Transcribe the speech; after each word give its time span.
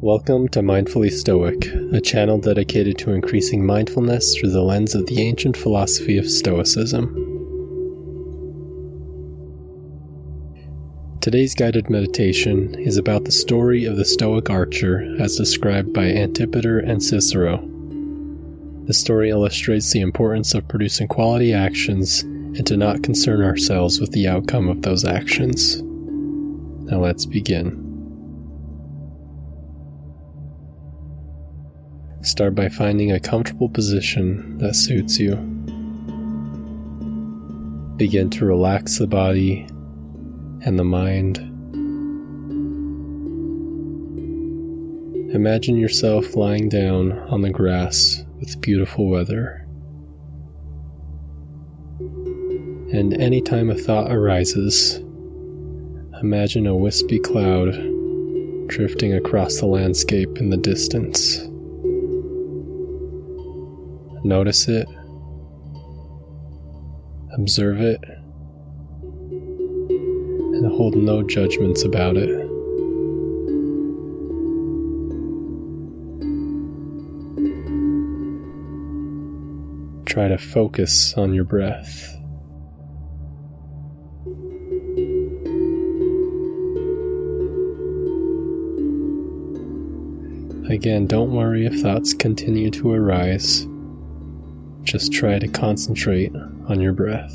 Welcome 0.00 0.48
to 0.48 0.60
Mindfully 0.60 1.10
Stoic, 1.10 1.66
a 1.94 2.00
channel 2.00 2.38
dedicated 2.38 2.98
to 2.98 3.12
increasing 3.12 3.64
mindfulness 3.64 4.36
through 4.36 4.50
the 4.50 4.60
lens 4.60 4.94
of 4.94 5.06
the 5.06 5.22
ancient 5.22 5.56
philosophy 5.56 6.18
of 6.18 6.28
Stoicism. 6.28 7.06
Today's 11.20 11.54
guided 11.54 11.88
meditation 11.88 12.74
is 12.74 12.96
about 12.96 13.24
the 13.24 13.32
story 13.32 13.84
of 13.84 13.96
the 13.96 14.04
Stoic 14.04 14.50
archer 14.50 15.14
as 15.20 15.36
described 15.36 15.92
by 15.94 16.06
Antipater 16.06 16.80
and 16.80 17.00
Cicero. 17.00 17.58
The 18.86 18.94
story 18.94 19.30
illustrates 19.30 19.92
the 19.92 20.00
importance 20.00 20.54
of 20.54 20.66
producing 20.68 21.06
quality 21.06 21.54
actions 21.54 22.22
and 22.22 22.66
to 22.66 22.76
not 22.76 23.04
concern 23.04 23.42
ourselves 23.42 24.00
with 24.00 24.10
the 24.10 24.26
outcome 24.26 24.68
of 24.68 24.82
those 24.82 25.04
actions. 25.04 25.80
Now 25.82 26.98
let's 26.98 27.26
begin. 27.26 27.83
Start 32.24 32.54
by 32.54 32.70
finding 32.70 33.12
a 33.12 33.20
comfortable 33.20 33.68
position 33.68 34.56
that 34.56 34.74
suits 34.74 35.18
you. 35.18 35.36
Begin 37.98 38.30
to 38.30 38.46
relax 38.46 38.96
the 38.96 39.06
body 39.06 39.66
and 40.62 40.78
the 40.78 40.84
mind. 40.84 41.36
Imagine 45.34 45.76
yourself 45.76 46.34
lying 46.34 46.70
down 46.70 47.12
on 47.28 47.42
the 47.42 47.50
grass 47.50 48.24
with 48.40 48.58
beautiful 48.62 49.10
weather. 49.10 49.66
And 52.90 53.12
anytime 53.20 53.68
a 53.68 53.74
thought 53.74 54.10
arises, 54.10 54.96
imagine 56.22 56.66
a 56.66 56.74
wispy 56.74 57.18
cloud 57.18 57.72
drifting 58.68 59.12
across 59.12 59.58
the 59.58 59.66
landscape 59.66 60.38
in 60.38 60.48
the 60.48 60.56
distance. 60.56 61.50
Notice 64.26 64.68
it, 64.68 64.88
observe 67.34 67.82
it, 67.82 68.02
and 69.90 70.66
hold 70.72 70.96
no 70.96 71.22
judgments 71.22 71.84
about 71.84 72.16
it. 72.16 72.30
Try 80.06 80.28
to 80.28 80.38
focus 80.38 81.12
on 81.18 81.34
your 81.34 81.44
breath. 81.44 82.10
Again, 90.70 91.06
don't 91.06 91.32
worry 91.32 91.66
if 91.66 91.82
thoughts 91.82 92.14
continue 92.14 92.70
to 92.70 92.90
arise. 92.90 93.66
Just 94.84 95.12
try 95.12 95.38
to 95.38 95.48
concentrate 95.48 96.32
on 96.68 96.80
your 96.80 96.92
breath. 96.92 97.34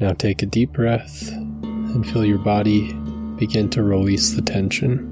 Now 0.00 0.12
take 0.14 0.42
a 0.42 0.46
deep 0.46 0.72
breath 0.72 1.30
and 1.30 2.06
feel 2.10 2.24
your 2.24 2.38
body 2.38 2.92
begin 3.38 3.70
to 3.70 3.82
release 3.82 4.32
the 4.32 4.42
tension. 4.42 5.06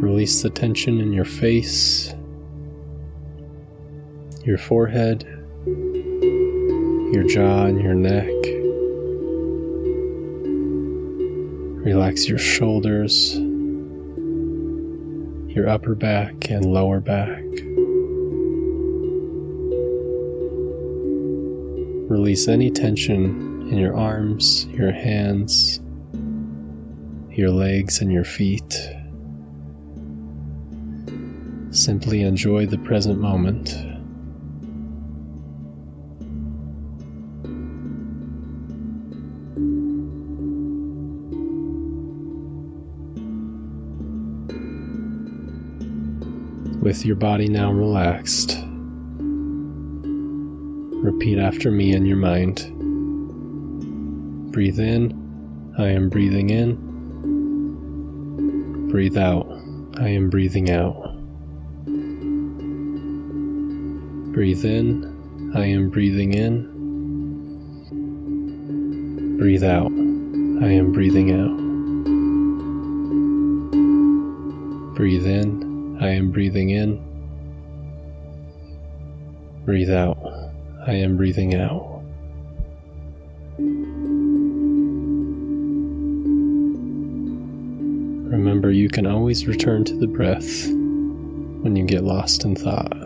Release 0.00 0.42
the 0.42 0.50
tension 0.50 1.00
in 1.00 1.12
your 1.12 1.24
face, 1.24 2.14
your 4.44 4.58
forehead, 4.58 5.24
your 7.12 7.24
jaw, 7.24 7.64
and 7.64 7.80
your 7.80 7.94
neck. 7.94 8.59
Relax 11.84 12.28
your 12.28 12.38
shoulders, 12.38 13.36
your 15.54 15.66
upper 15.66 15.94
back 15.94 16.50
and 16.50 16.66
lower 16.66 17.00
back. 17.00 17.42
Release 22.10 22.48
any 22.48 22.70
tension 22.70 23.66
in 23.70 23.78
your 23.78 23.96
arms, 23.96 24.66
your 24.66 24.92
hands, 24.92 25.80
your 27.30 27.48
legs, 27.48 28.02
and 28.02 28.12
your 28.12 28.24
feet. 28.24 28.78
Simply 31.70 32.22
enjoy 32.24 32.66
the 32.66 32.78
present 32.78 33.18
moment. 33.20 33.74
With 47.00 47.06
your 47.06 47.16
body 47.16 47.48
now 47.48 47.72
relaxed, 47.72 48.58
repeat 51.02 51.38
after 51.38 51.70
me 51.70 51.94
in 51.94 52.04
your 52.04 52.18
mind. 52.18 52.56
Breathe 54.52 54.78
in, 54.78 55.72
I 55.78 55.86
am 55.86 56.10
breathing 56.10 56.50
in. 56.50 56.76
Breathe 58.90 59.16
out, 59.16 59.46
I 59.98 60.08
am 60.08 60.28
breathing 60.28 60.70
out. 60.70 61.16
Breathe 64.34 64.66
in, 64.66 65.52
I 65.54 65.64
am 65.64 65.88
breathing 65.88 66.34
in. 66.34 66.66
Breathe 69.38 69.64
out, 69.64 69.90
I 70.62 70.70
am 70.70 70.92
breathing 70.92 71.30
out. 71.32 71.56
Breathe 74.96 75.26
in, 75.26 75.69
I 76.00 76.08
am 76.08 76.30
breathing 76.30 76.70
in. 76.70 76.98
Breathe 79.66 79.90
out. 79.90 80.16
I 80.86 80.92
am 80.94 81.18
breathing 81.18 81.54
out. 81.54 82.02
Remember, 88.30 88.70
you 88.70 88.88
can 88.88 89.06
always 89.06 89.46
return 89.46 89.84
to 89.84 89.94
the 89.94 90.06
breath 90.06 90.68
when 90.68 91.76
you 91.76 91.84
get 91.84 92.02
lost 92.02 92.46
in 92.46 92.56
thought. 92.56 92.96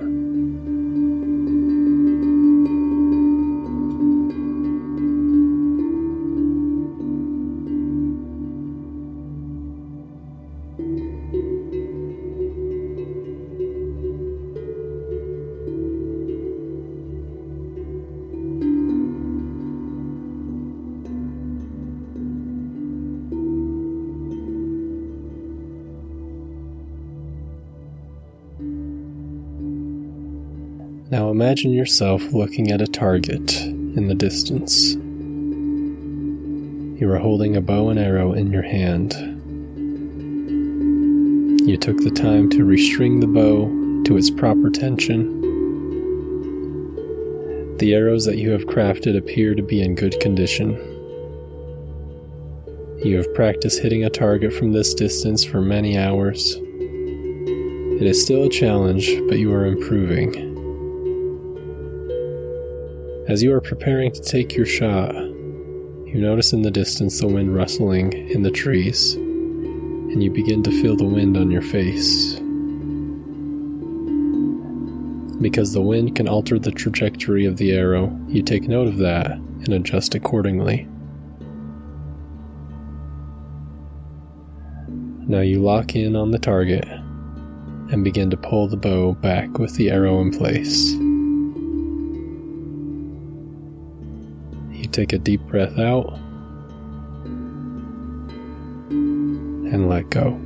Now 31.14 31.30
imagine 31.30 31.70
yourself 31.70 32.32
looking 32.32 32.72
at 32.72 32.80
a 32.80 32.88
target 32.88 33.54
in 33.60 34.08
the 34.08 34.16
distance. 34.16 34.94
You 37.00 37.08
are 37.08 37.18
holding 37.18 37.54
a 37.54 37.60
bow 37.60 37.90
and 37.90 38.00
arrow 38.00 38.32
in 38.32 38.52
your 38.52 38.64
hand. 38.64 39.12
You 41.68 41.76
took 41.76 41.98
the 41.98 42.10
time 42.10 42.50
to 42.50 42.66
restring 42.66 43.20
the 43.20 43.28
bow 43.28 43.68
to 44.06 44.16
its 44.16 44.28
proper 44.28 44.70
tension. 44.70 45.40
The 47.78 47.94
arrows 47.94 48.24
that 48.24 48.38
you 48.38 48.50
have 48.50 48.64
crafted 48.66 49.16
appear 49.16 49.54
to 49.54 49.62
be 49.62 49.82
in 49.82 49.94
good 49.94 50.18
condition. 50.18 50.72
You 53.04 53.18
have 53.18 53.32
practiced 53.34 53.80
hitting 53.80 54.02
a 54.02 54.10
target 54.10 54.52
from 54.52 54.72
this 54.72 54.92
distance 54.92 55.44
for 55.44 55.60
many 55.60 55.96
hours. 55.96 56.56
It 56.56 58.02
is 58.02 58.20
still 58.20 58.46
a 58.46 58.50
challenge, 58.50 59.08
but 59.28 59.38
you 59.38 59.54
are 59.54 59.66
improving. 59.66 60.53
As 63.26 63.42
you 63.42 63.54
are 63.54 63.60
preparing 63.62 64.12
to 64.12 64.20
take 64.20 64.54
your 64.54 64.66
shot, 64.66 65.14
you 65.14 66.16
notice 66.16 66.52
in 66.52 66.60
the 66.60 66.70
distance 66.70 67.20
the 67.20 67.26
wind 67.26 67.54
rustling 67.54 68.12
in 68.12 68.42
the 68.42 68.50
trees, 68.50 69.14
and 69.14 70.22
you 70.22 70.30
begin 70.30 70.62
to 70.62 70.70
feel 70.70 70.94
the 70.94 71.06
wind 71.06 71.34
on 71.38 71.50
your 71.50 71.62
face. 71.62 72.34
Because 75.40 75.72
the 75.72 75.80
wind 75.80 76.16
can 76.16 76.28
alter 76.28 76.58
the 76.58 76.70
trajectory 76.70 77.46
of 77.46 77.56
the 77.56 77.72
arrow, 77.72 78.14
you 78.28 78.42
take 78.42 78.68
note 78.68 78.88
of 78.88 78.98
that 78.98 79.30
and 79.30 79.70
adjust 79.70 80.14
accordingly. 80.14 80.86
Now 85.26 85.40
you 85.40 85.62
lock 85.62 85.96
in 85.96 86.14
on 86.14 86.30
the 86.30 86.38
target 86.38 86.86
and 86.86 88.04
begin 88.04 88.28
to 88.28 88.36
pull 88.36 88.68
the 88.68 88.76
bow 88.76 89.12
back 89.14 89.58
with 89.58 89.76
the 89.76 89.90
arrow 89.90 90.20
in 90.20 90.30
place. 90.30 90.94
Take 94.94 95.12
a 95.12 95.18
deep 95.18 95.40
breath 95.42 95.76
out 95.78 96.12
and 98.90 99.88
let 99.88 100.08
go. 100.10 100.38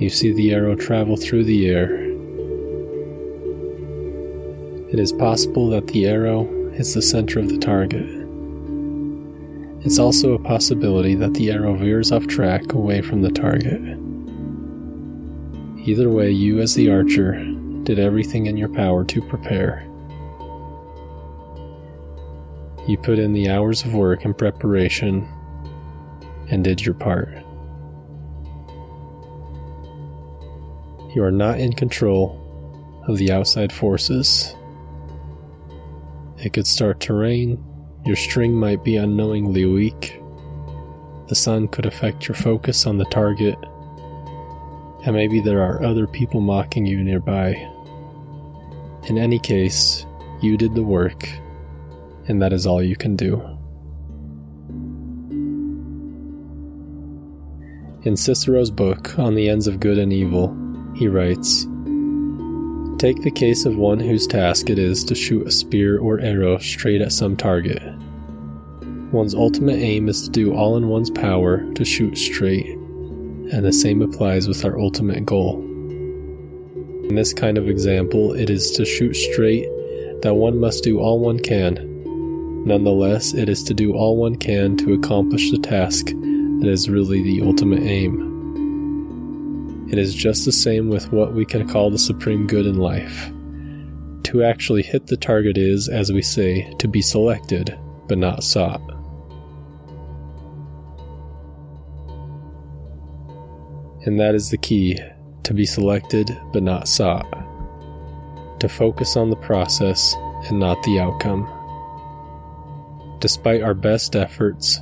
You 0.00 0.08
see 0.08 0.32
the 0.32 0.52
arrow 0.54 0.74
travel 0.74 1.16
through 1.18 1.44
the 1.44 1.68
air. 1.68 2.02
It 4.90 4.98
is 4.98 5.12
possible 5.12 5.68
that 5.70 5.88
the 5.88 6.06
arrow 6.06 6.46
is 6.72 6.94
the 6.94 7.02
center 7.02 7.40
of 7.40 7.50
the 7.50 7.58
target. 7.58 8.08
It's 9.84 9.98
also 9.98 10.32
a 10.32 10.38
possibility 10.38 11.14
that 11.16 11.34
the 11.34 11.50
arrow 11.50 11.74
veers 11.74 12.10
off 12.10 12.26
track 12.26 12.72
away 12.72 13.02
from 13.02 13.20
the 13.20 13.30
target. 13.30 13.82
Either 15.86 16.08
way, 16.08 16.30
you 16.30 16.60
as 16.60 16.74
the 16.74 16.90
archer 16.90 17.44
did 17.82 17.98
everything 17.98 18.46
in 18.46 18.56
your 18.56 18.70
power 18.70 19.04
to 19.04 19.20
prepare. 19.22 19.84
You 22.88 22.96
put 22.96 23.18
in 23.18 23.34
the 23.34 23.50
hours 23.50 23.84
of 23.84 23.92
work 23.92 24.24
and 24.24 24.36
preparation 24.36 25.28
and 26.48 26.64
did 26.64 26.80
your 26.80 26.94
part. 26.94 27.28
You 31.14 31.22
are 31.22 31.30
not 31.30 31.60
in 31.60 31.74
control 31.74 33.02
of 33.06 33.18
the 33.18 33.30
outside 33.30 33.74
forces. 33.74 34.54
It 36.38 36.54
could 36.54 36.66
start 36.66 36.98
to 37.00 37.12
rain, 37.12 37.62
your 38.06 38.16
string 38.16 38.54
might 38.54 38.82
be 38.82 38.96
unknowingly 38.96 39.66
weak, 39.66 40.18
the 41.28 41.34
sun 41.34 41.68
could 41.68 41.84
affect 41.84 42.26
your 42.26 42.36
focus 42.36 42.86
on 42.86 42.96
the 42.96 43.04
target, 43.06 43.58
and 45.04 45.14
maybe 45.14 45.42
there 45.42 45.60
are 45.60 45.84
other 45.84 46.06
people 46.06 46.40
mocking 46.40 46.86
you 46.86 47.04
nearby. 47.04 47.52
In 49.08 49.18
any 49.18 49.38
case, 49.38 50.06
you 50.40 50.56
did 50.56 50.74
the 50.74 50.82
work 50.82 51.28
and 52.28 52.40
that 52.42 52.52
is 52.52 52.66
all 52.66 52.82
you 52.82 52.94
can 52.94 53.16
do. 53.16 53.36
In 58.04 58.16
Cicero's 58.16 58.70
book, 58.70 59.18
On 59.18 59.34
the 59.34 59.48
Ends 59.48 59.66
of 59.66 59.80
Good 59.80 59.98
and 59.98 60.12
Evil, 60.12 60.56
he 60.94 61.08
writes 61.08 61.66
Take 62.98 63.22
the 63.22 63.32
case 63.34 63.64
of 63.64 63.76
one 63.76 63.98
whose 63.98 64.26
task 64.26 64.70
it 64.70 64.78
is 64.78 65.04
to 65.04 65.14
shoot 65.14 65.46
a 65.46 65.50
spear 65.50 65.98
or 65.98 66.20
arrow 66.20 66.58
straight 66.58 67.00
at 67.00 67.12
some 67.12 67.36
target. 67.36 67.82
One's 69.12 69.34
ultimate 69.34 69.78
aim 69.78 70.08
is 70.08 70.22
to 70.24 70.30
do 70.30 70.54
all 70.54 70.76
in 70.76 70.88
one's 70.88 71.10
power 71.10 71.64
to 71.74 71.84
shoot 71.84 72.16
straight, 72.16 72.66
and 72.66 73.64
the 73.64 73.72
same 73.72 74.02
applies 74.02 74.46
with 74.46 74.64
our 74.64 74.78
ultimate 74.78 75.24
goal. 75.24 75.60
In 77.08 77.14
this 77.14 77.32
kind 77.32 77.56
of 77.56 77.68
example, 77.68 78.34
it 78.34 78.50
is 78.50 78.70
to 78.72 78.84
shoot 78.84 79.14
straight 79.14 79.66
that 80.22 80.34
one 80.34 80.58
must 80.58 80.84
do 80.84 80.98
all 80.98 81.20
one 81.20 81.38
can 81.38 81.87
Nonetheless, 82.66 83.34
it 83.34 83.48
is 83.48 83.62
to 83.64 83.74
do 83.74 83.94
all 83.94 84.16
one 84.16 84.36
can 84.36 84.76
to 84.78 84.92
accomplish 84.92 85.50
the 85.50 85.58
task 85.58 86.06
that 86.06 86.68
is 86.68 86.88
really 86.88 87.22
the 87.22 87.42
ultimate 87.42 87.82
aim. 87.82 88.28
It 89.90 89.98
is 89.98 90.14
just 90.14 90.44
the 90.44 90.52
same 90.52 90.88
with 90.88 91.10
what 91.12 91.32
we 91.32 91.46
can 91.46 91.66
call 91.66 91.90
the 91.90 91.98
supreme 91.98 92.46
good 92.46 92.66
in 92.66 92.76
life. 92.76 93.30
To 94.24 94.44
actually 94.44 94.82
hit 94.82 95.06
the 95.06 95.16
target 95.16 95.56
is, 95.56 95.88
as 95.88 96.12
we 96.12 96.20
say, 96.20 96.70
to 96.78 96.88
be 96.88 97.00
selected, 97.00 97.78
but 98.06 98.18
not 98.18 98.44
sought. 98.44 98.82
And 104.04 104.20
that 104.20 104.34
is 104.34 104.50
the 104.50 104.58
key 104.58 105.00
to 105.44 105.54
be 105.54 105.64
selected, 105.64 106.36
but 106.52 106.62
not 106.62 106.86
sought. 106.88 107.26
To 108.60 108.68
focus 108.68 109.16
on 109.16 109.30
the 109.30 109.36
process 109.36 110.14
and 110.48 110.60
not 110.60 110.82
the 110.82 111.00
outcome. 111.00 111.48
Despite 113.20 113.62
our 113.62 113.74
best 113.74 114.14
efforts, 114.14 114.80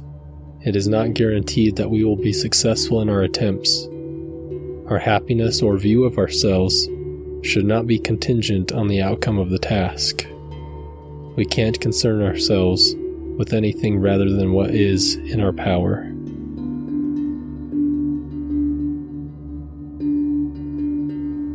it 0.60 0.76
is 0.76 0.88
not 0.88 1.14
guaranteed 1.14 1.76
that 1.76 1.90
we 1.90 2.04
will 2.04 2.16
be 2.16 2.34
successful 2.34 3.00
in 3.00 3.08
our 3.08 3.22
attempts. 3.22 3.86
Our 4.90 4.98
happiness 4.98 5.62
or 5.62 5.78
view 5.78 6.04
of 6.04 6.18
ourselves 6.18 6.86
should 7.42 7.64
not 7.64 7.86
be 7.86 7.98
contingent 7.98 8.72
on 8.72 8.88
the 8.88 9.00
outcome 9.00 9.38
of 9.38 9.48
the 9.48 9.58
task. 9.58 10.26
We 11.36 11.46
can't 11.46 11.80
concern 11.80 12.20
ourselves 12.22 12.94
with 13.38 13.54
anything 13.54 14.00
rather 14.00 14.28
than 14.28 14.52
what 14.52 14.70
is 14.70 15.14
in 15.14 15.40
our 15.40 15.52
power. 15.52 16.02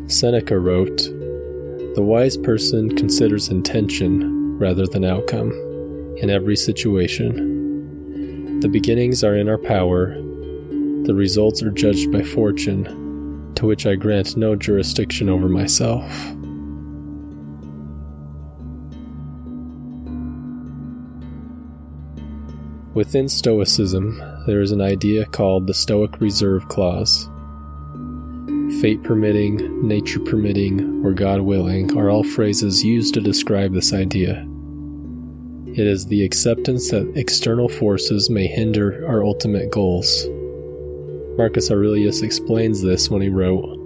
Seneca 0.10 0.57
wrote, 0.57 0.98
The 1.95 2.04
wise 2.04 2.38
person 2.38 2.95
considers 2.95 3.50
intention 3.50 4.57
rather 4.57 4.88
than 4.88 5.06
outcome 5.06 5.51
in 6.21 6.29
every 6.29 6.56
situation. 6.56 8.59
The 8.62 8.69
beginnings 8.69 9.23
are 9.23 9.35
in 9.35 9.50
our 9.50 9.57
power, 9.57 10.15
the 11.03 11.15
results 11.15 11.63
are 11.63 11.71
judged 11.71 12.12
by 12.12 12.21
fortune, 12.21 13.51
to 13.56 13.65
which 13.65 13.88
I 13.88 13.95
grant 13.95 14.38
no 14.38 14.56
jurisdiction 14.56 15.29
over 15.29 15.50
myself. 15.50 16.06
Within 22.94 23.27
Stoicism, 23.27 24.21
there 24.45 24.62
is 24.62 24.71
an 24.71 24.81
idea 24.81 25.25
called 25.25 25.65
the 25.65 25.73
Stoic 25.73 26.21
Reserve 26.21 26.68
Clause. 26.68 27.27
Fate 28.79 29.01
permitting, 29.01 29.88
nature 29.88 30.19
permitting, 30.19 31.03
or 31.03 31.13
God 31.13 31.41
willing 31.41 31.97
are 31.97 32.09
all 32.09 32.23
phrases 32.23 32.83
used 32.83 33.13
to 33.15 33.21
describe 33.21 33.73
this 33.73 33.91
idea. 33.91 34.47
It 35.73 35.88
is 35.88 36.06
the 36.06 36.25
acceptance 36.25 36.91
that 36.91 37.13
external 37.15 37.69
forces 37.69 38.29
may 38.29 38.45
hinder 38.45 39.07
our 39.07 39.23
ultimate 39.23 39.71
goals. 39.71 40.27
Marcus 41.38 41.71
Aurelius 41.71 42.23
explains 42.23 42.81
this 42.81 43.09
when 43.09 43.21
he 43.21 43.29
wrote 43.29 43.79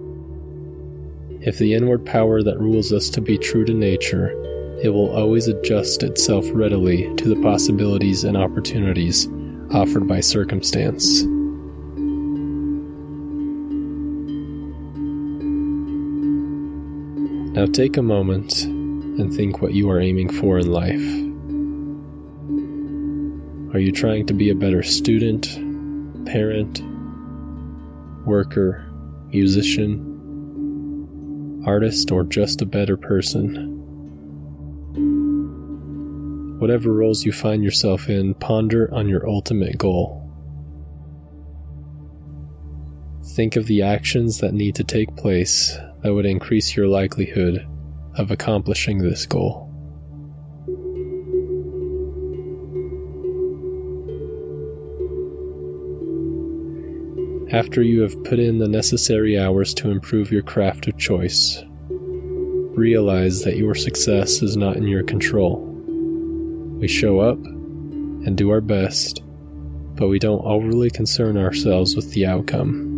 If 1.41 1.59
the 1.59 1.75
inward 1.75 2.03
power 2.03 2.41
that 2.41 2.59
rules 2.59 2.91
us 2.91 3.11
to 3.11 3.21
be 3.21 3.37
true 3.37 3.65
to 3.65 3.73
nature, 3.73 4.31
it 4.81 4.89
will 4.89 5.15
always 5.15 5.47
adjust 5.47 6.01
itself 6.01 6.47
readily 6.53 7.13
to 7.17 7.29
the 7.29 7.39
possibilities 7.43 8.23
and 8.23 8.35
opportunities 8.35 9.27
offered 9.71 10.07
by 10.07 10.21
circumstance. 10.21 11.21
Now 17.53 17.67
take 17.67 17.95
a 17.97 18.01
moment 18.01 18.63
and 18.63 19.31
think 19.31 19.61
what 19.61 19.75
you 19.75 19.87
are 19.91 19.99
aiming 19.99 20.29
for 20.29 20.57
in 20.57 20.71
life. 20.71 21.24
Are 23.75 23.79
you 23.79 23.91
trying 23.91 24.25
to 24.27 24.33
be 24.33 24.49
a 24.49 24.55
better 24.55 24.81
student, 24.83 25.47
parent, 26.25 26.81
worker, 28.25 28.89
musician, 29.33 29.99
artist, 31.67 32.09
or 32.09 32.23
just 32.23 32.61
a 32.61 32.65
better 32.65 32.95
person? 32.95 33.73
Whatever 36.57 36.93
roles 36.93 37.25
you 37.25 37.33
find 37.33 37.65
yourself 37.65 38.07
in, 38.07 38.33
ponder 38.35 38.89
on 38.93 39.09
your 39.09 39.27
ultimate 39.27 39.77
goal. 39.77 40.21
Think 43.35 43.57
of 43.57 43.65
the 43.65 43.81
actions 43.81 44.37
that 44.37 44.53
need 44.53 44.75
to 44.75 44.85
take 44.85 45.17
place 45.17 45.77
that 46.01 46.13
would 46.13 46.25
increase 46.25 46.77
your 46.77 46.87
likelihood 46.87 47.67
of 48.13 48.31
accomplishing 48.31 48.99
this 48.99 49.25
goal. 49.25 49.64
After 57.51 57.81
you 57.83 58.01
have 58.01 58.23
put 58.23 58.39
in 58.39 58.57
the 58.57 58.67
necessary 58.67 59.37
hours 59.39 59.73
to 59.75 59.91
improve 59.91 60.31
your 60.31 60.41
craft 60.41 60.87
of 60.87 60.97
choice. 60.97 61.63
Realize 61.89 63.43
that 63.43 63.57
your 63.57 63.75
success 63.75 64.41
is 64.41 64.57
not 64.57 64.77
in 64.77 64.87
your 64.87 65.03
control. 65.03 65.59
We 66.79 66.87
show 66.87 67.19
up 67.19 67.37
and 67.37 68.35
do 68.35 68.49
our 68.49 68.61
best, 68.61 69.21
but 69.95 70.07
we 70.07 70.17
don't 70.17 70.43
overly 70.43 70.89
concern 70.89 71.37
ourselves 71.37 71.95
with 71.95 72.11
the 72.13 72.25
outcome. 72.25 72.91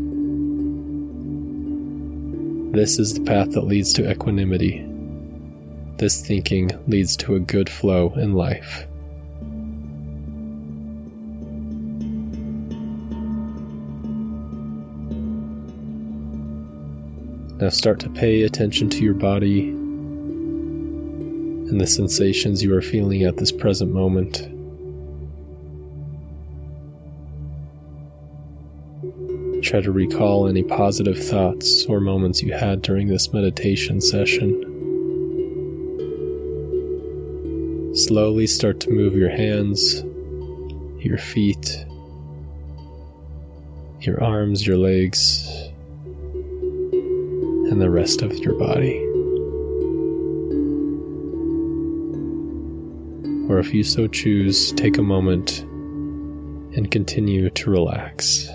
This 2.72 3.00
is 3.00 3.14
the 3.14 3.22
path 3.22 3.52
that 3.52 3.66
leads 3.66 3.94
to 3.94 4.10
equanimity. 4.10 4.86
This 5.98 6.26
thinking 6.26 6.72
leads 6.88 7.18
to 7.18 7.36
a 7.36 7.40
good 7.40 7.70
flow 7.70 8.14
in 8.16 8.34
life. 8.34 8.88
Now 17.60 17.70
start 17.70 18.00
to 18.02 18.10
pay 18.10 18.44
attention 18.44 18.88
to 18.92 19.04
your 19.04 19.16
body 19.16 19.70
and 21.70 21.82
the 21.82 21.88
sensations 21.88 22.62
you 22.62 22.72
are 22.76 22.84
feeling 22.84 23.24
at 23.24 23.38
this 23.38 23.52
present 23.52 23.92
moment. 23.92 24.44
Try 29.64 29.82
to 29.82 29.92
recall 29.92 30.48
any 30.48 30.62
positive 30.62 31.18
thoughts 31.18 31.84
or 31.88 32.00
moments 32.00 32.44
you 32.44 32.54
had 32.54 32.84
during 32.84 33.08
this 33.08 33.34
meditation 33.34 34.02
session. 34.02 34.64
Slowly 37.96 38.46
start 38.46 38.80
to 38.82 38.92
move 38.92 39.16
your 39.16 39.32
hands, 39.32 40.04
your 41.04 41.18
feet, 41.18 41.86
your 44.00 44.24
arms, 44.24 44.68
your 44.68 44.78
legs, 44.78 45.67
and 47.78 47.84
the 47.84 47.92
rest 47.92 48.24
of 48.24 48.36
your 48.40 48.56
body. 48.56 48.98
Or 53.48 53.60
if 53.60 53.72
you 53.72 53.84
so 53.84 54.08
choose, 54.08 54.72
take 54.72 54.98
a 54.98 55.04
moment 55.04 55.60
and 56.76 56.90
continue 56.90 57.52
to 57.52 57.70
relax. 57.70 58.48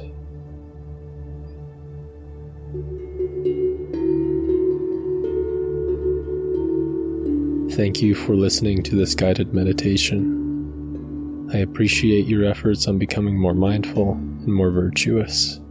Thank 7.77 8.03
you 8.03 8.17
for 8.17 8.35
listening 8.35 8.83
to 8.83 8.97
this 8.97 9.15
guided 9.15 9.55
meditation. 9.55 11.49
I 11.53 11.59
appreciate 11.59 12.27
your 12.27 12.45
efforts 12.45 12.89
on 12.89 12.99
becoming 12.99 13.39
more 13.39 13.55
mindful 13.55 14.15
and 14.15 14.53
more 14.53 14.73
virtuous. 14.73 15.62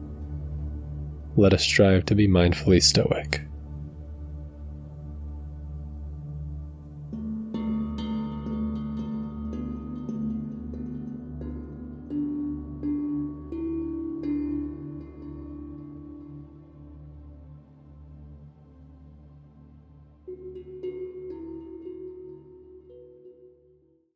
Let 1.38 1.54
us 1.54 1.64
strive 1.64 2.06
to 2.08 2.16
be 2.16 2.28
mindfully 2.28 2.84
stoic. 2.84 3.42